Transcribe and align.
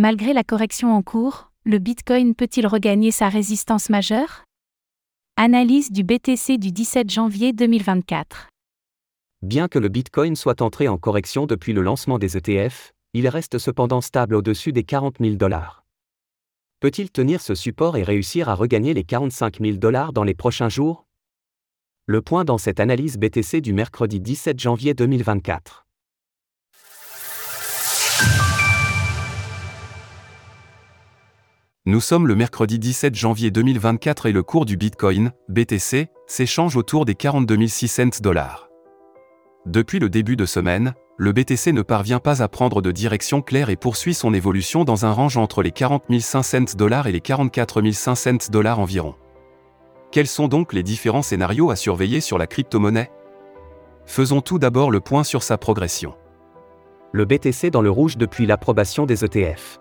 Malgré 0.00 0.32
la 0.32 0.44
correction 0.44 0.94
en 0.94 1.02
cours, 1.02 1.50
le 1.64 1.80
Bitcoin 1.80 2.36
peut-il 2.36 2.68
regagner 2.68 3.10
sa 3.10 3.28
résistance 3.28 3.90
majeure? 3.90 4.44
Analyse 5.36 5.90
du 5.90 6.04
BTC 6.04 6.56
du 6.56 6.70
17 6.70 7.10
janvier 7.10 7.52
2024. 7.52 8.48
Bien 9.42 9.66
que 9.66 9.80
le 9.80 9.88
Bitcoin 9.88 10.36
soit 10.36 10.62
entré 10.62 10.86
en 10.86 10.98
correction 10.98 11.46
depuis 11.46 11.72
le 11.72 11.82
lancement 11.82 12.20
des 12.20 12.36
ETF, 12.36 12.92
il 13.12 13.26
reste 13.26 13.58
cependant 13.58 14.00
stable 14.00 14.36
au-dessus 14.36 14.70
des 14.72 14.84
40 14.84 15.16
000 15.18 15.34
dollars. 15.34 15.84
Peut-il 16.78 17.10
tenir 17.10 17.40
ce 17.40 17.56
support 17.56 17.96
et 17.96 18.04
réussir 18.04 18.48
à 18.48 18.54
regagner 18.54 18.94
les 18.94 19.02
45 19.02 19.58
000 19.58 19.78
dollars 19.78 20.12
dans 20.12 20.22
les 20.22 20.34
prochains 20.34 20.68
jours? 20.68 21.08
Le 22.06 22.22
point 22.22 22.44
dans 22.44 22.58
cette 22.58 22.78
analyse 22.78 23.18
BTC 23.18 23.60
du 23.60 23.72
mercredi 23.72 24.20
17 24.20 24.60
janvier 24.60 24.94
2024. 24.94 25.87
Nous 31.88 32.02
sommes 32.02 32.26
le 32.26 32.34
mercredi 32.34 32.78
17 32.78 33.14
janvier 33.14 33.50
2024 33.50 34.26
et 34.26 34.32
le 34.32 34.42
cours 34.42 34.66
du 34.66 34.76
Bitcoin, 34.76 35.32
BTC, 35.48 36.08
s'échange 36.26 36.76
autour 36.76 37.06
des 37.06 37.14
42 37.14 37.66
600 37.66 38.20
dollars. 38.20 38.68
Depuis 39.64 39.98
le 39.98 40.10
début 40.10 40.36
de 40.36 40.44
semaine, 40.44 40.92
le 41.16 41.32
BTC 41.32 41.72
ne 41.72 41.80
parvient 41.80 42.18
pas 42.18 42.42
à 42.42 42.48
prendre 42.48 42.82
de 42.82 42.92
direction 42.92 43.40
claire 43.40 43.70
et 43.70 43.76
poursuit 43.76 44.12
son 44.12 44.34
évolution 44.34 44.84
dans 44.84 45.06
un 45.06 45.12
range 45.12 45.38
entre 45.38 45.62
les 45.62 45.70
40 45.70 46.02
500 46.20 46.76
dollars 46.76 47.06
et 47.06 47.12
les 47.12 47.22
44 47.22 47.80
500 47.90 48.50
dollars 48.50 48.80
environ. 48.80 49.14
Quels 50.12 50.26
sont 50.26 50.48
donc 50.48 50.74
les 50.74 50.82
différents 50.82 51.22
scénarios 51.22 51.70
à 51.70 51.76
surveiller 51.76 52.20
sur 52.20 52.36
la 52.36 52.46
crypto-monnaie? 52.46 53.10
Faisons 54.04 54.42
tout 54.42 54.58
d'abord 54.58 54.90
le 54.90 55.00
point 55.00 55.24
sur 55.24 55.42
sa 55.42 55.56
progression. 55.56 56.12
Le 57.12 57.24
BTC 57.24 57.70
dans 57.70 57.80
le 57.80 57.90
rouge 57.90 58.18
depuis 58.18 58.44
l'approbation 58.44 59.06
des 59.06 59.24
ETF. 59.24 59.80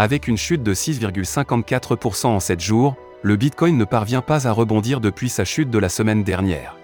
Avec 0.00 0.28
une 0.28 0.38
chute 0.38 0.62
de 0.62 0.72
6,54% 0.72 2.28
en 2.28 2.40
7 2.40 2.58
jours, 2.58 2.96
le 3.20 3.36
Bitcoin 3.36 3.76
ne 3.76 3.84
parvient 3.84 4.22
pas 4.22 4.48
à 4.48 4.50
rebondir 4.50 4.98
depuis 4.98 5.28
sa 5.28 5.44
chute 5.44 5.68
de 5.68 5.78
la 5.78 5.90
semaine 5.90 6.24
dernière. 6.24 6.74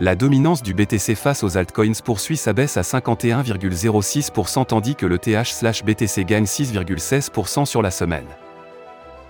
La 0.00 0.14
dominance 0.14 0.62
du 0.62 0.72
BTC 0.72 1.16
face 1.16 1.44
aux 1.44 1.58
altcoins 1.58 2.00
poursuit 2.02 2.38
sa 2.38 2.54
baisse 2.54 2.78
à 2.78 2.80
51,06% 2.80 4.64
tandis 4.64 4.94
que 4.96 5.04
le 5.04 5.18
TH/BTC 5.18 6.24
gagne 6.24 6.46
6,16% 6.46 7.66
sur 7.66 7.82
la 7.82 7.90
semaine. 7.90 8.24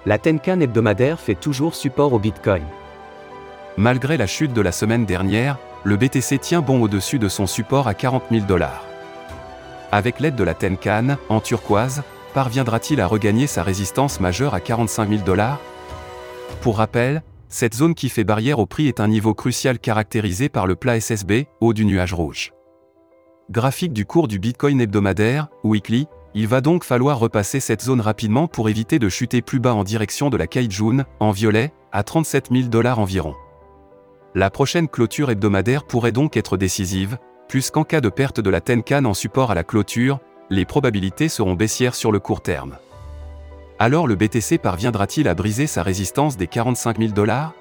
La 0.07 0.19
Tenkan 0.19 0.61
hebdomadaire 0.61 1.19
fait 1.19 1.35
toujours 1.35 1.75
support 1.75 2.13
au 2.13 2.21
Bitcoin. 2.21 2.63
Malgré 3.77 4.17
la 4.17 4.29
chute 4.29 4.53
de 4.53 4.61
la 4.61 4.71
semaine 4.71 5.05
dernière, 5.05 5.59
le 5.83 5.97
BTC 5.97 6.39
tient 6.39 6.61
bon 6.61 6.81
au-dessus 6.81 7.19
de 7.19 7.29
son 7.29 7.49
support 7.49 7.89
à 7.89 7.95
40 7.95 8.27
000 8.31 8.47
dollars. 8.47 8.85
Avec 9.91 10.21
l'aide 10.21 10.37
de 10.37 10.45
la 10.45 10.55
Tenkan, 10.55 11.17
en 11.29 11.41
turquoise, 11.41 12.05
parviendra-t-il 12.35 13.01
à 13.01 13.07
regagner 13.07 13.47
sa 13.47 13.63
résistance 13.63 14.21
majeure 14.21 14.55
à 14.55 14.61
45 14.61 15.09
000 15.09 15.23
dollars? 15.23 15.61
Pour 16.61 16.79
rappel, 16.79 17.23
cette 17.49 17.75
zone 17.75 17.95
qui 17.95 18.09
fait 18.09 18.25
barrière 18.25 18.59
au 18.59 18.67
prix 18.67 18.89
est 18.89 18.99
un 18.99 19.07
niveau 19.07 19.33
crucial 19.33 19.79
caractérisé 19.79 20.49
par 20.49 20.67
le 20.67 20.75
plat 20.75 21.01
SSB, 21.01 21.47
haut 21.61 21.73
du 21.73 21.85
nuage 21.85 22.13
rouge. 22.13 22.53
Graphique 23.51 23.93
du 23.93 24.05
cours 24.05 24.27
du 24.27 24.41
Bitcoin 24.41 24.81
hebdomadaire, 24.81 25.49
weekly, 25.63 26.07
il 26.35 26.49
va 26.49 26.61
donc 26.61 26.83
falloir 26.83 27.21
repasser 27.21 27.61
cette 27.61 27.83
zone 27.83 28.01
rapidement 28.01 28.49
pour 28.49 28.69
éviter 28.69 28.99
de 28.99 29.09
chuter 29.09 29.41
plus 29.41 29.61
bas 29.61 29.75
en 29.75 29.85
direction 29.85 30.31
de 30.31 30.37
la 30.37 30.49
Kaijun, 30.49 31.05
en 31.21 31.31
violet, 31.31 31.73
à 31.93 32.03
37 32.03 32.49
000 32.51 32.65
dollars 32.65 32.99
environ. 32.99 33.35
La 34.35 34.51
prochaine 34.51 34.89
clôture 34.89 35.31
hebdomadaire 35.31 35.85
pourrait 35.85 36.11
donc 36.11 36.37
être 36.37 36.57
décisive, 36.57 37.19
puisqu'en 37.49 37.85
cas 37.85 38.01
de 38.01 38.09
perte 38.09 38.41
de 38.41 38.51
la 38.51 38.61
Tenkan 38.61 39.05
en 39.05 39.15
support 39.15 39.53
à 39.53 39.55
la 39.55 39.63
clôture, 39.63 40.19
les 40.51 40.65
probabilités 40.65 41.29
seront 41.29 41.55
baissières 41.55 41.95
sur 41.95 42.13
le 42.13 42.21
court 42.21 42.43
terme. 42.43 42.77
Alors 43.79 44.07
le 44.07 44.15
BTC 44.15 44.59
parviendra-t-il 44.59 45.29
à 45.29 45.35
briser 45.35 45.67
sa 45.67 45.83
résistance 45.83 46.37
des 46.37 46.47
45 46.47 46.99
000 46.99 47.13
dollars? 47.13 47.53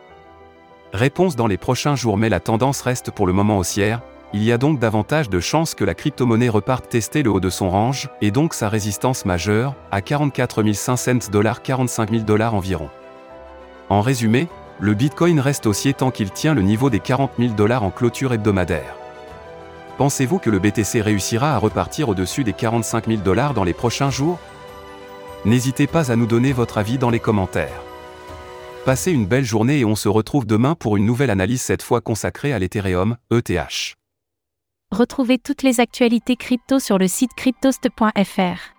Réponse 0.94 1.36
dans 1.36 1.48
les 1.48 1.58
prochains 1.58 1.96
jours 1.96 2.18
mais 2.18 2.30
la 2.30 2.40
tendance 2.40 2.82
reste 2.82 3.12
pour 3.12 3.26
le 3.26 3.34
moment 3.34 3.58
haussière, 3.58 4.02
il 4.36 4.44
y 4.44 4.52
a 4.52 4.58
donc 4.58 4.80
davantage 4.80 5.30
de 5.30 5.40
chances 5.40 5.76
que 5.76 5.84
la 5.84 5.94
crypto-monnaie 5.94 6.50
reparte 6.50 6.90
tester 6.90 7.22
le 7.22 7.30
haut 7.30 7.40
de 7.40 7.52
son 7.52 7.70
range, 7.70 8.10
et 8.20 8.32
donc 8.32 8.56
sa 8.56 8.68
résistance 8.68 9.26
majeure, 9.26 9.76
à 9.92 10.02
44 10.02 10.64
500 10.74 11.30
dollars 11.32 11.62
45 11.62 12.10
000 12.10 12.24
dollars 12.24 12.56
environ. 12.56 12.90
En 13.90 14.02
résumé, 14.02 14.48
le 14.80 14.96
Bitcoin 14.96 15.40
reste 15.40 15.68
haussier 15.68 15.94
tant 15.94 16.10
qu'il 16.10 16.32
tient 16.32 16.56
le 16.56 16.64
niveau 16.64 16.90
des 16.90 17.00
40 17.00 17.34
000 17.38 17.54
dollars 17.54 17.84
en 17.84 17.92
clôture 17.92 18.34
hebdomadaire. 18.34 18.96
Pensez-vous 19.98 20.40
que 20.40 20.50
le 20.50 20.60
BTC 20.60 21.02
réussira 21.02 21.54
à 21.54 21.58
repartir 21.58 22.10
au-dessus 22.10 22.44
des 22.44 22.54
45 22.54 23.08
000 23.08 23.22
dollars 23.22 23.54
dans 23.54 23.64
les 23.64 23.74
prochains 23.74 24.10
jours? 24.10 24.40
N'hésitez 25.46 25.88
pas 25.88 26.12
à 26.12 26.16
nous 26.16 26.26
donner 26.26 26.52
votre 26.52 26.78
avis 26.78 26.98
dans 26.98 27.12
les 27.12 27.20
commentaires. 27.20 27.82
Passez 28.86 29.12
une 29.12 29.26
belle 29.26 29.46
journée 29.46 29.80
et 29.80 29.86
on 29.86 29.96
se 29.96 30.10
retrouve 30.10 30.46
demain 30.46 30.76
pour 30.76 30.98
une 30.98 31.06
nouvelle 31.06 31.30
analyse 31.30 31.62
cette 31.62 31.84
fois 31.84 32.02
consacrée 32.02 32.54
à 32.54 32.60
l'Ethereum, 32.60 33.18
ETH. 33.32 33.96
Retrouvez 34.92 35.38
toutes 35.38 35.64
les 35.64 35.80
actualités 35.80 36.36
crypto 36.36 36.80
sur 36.80 36.98
le 36.98 37.08
site 37.08 37.32
cryptost.fr. 37.36 38.73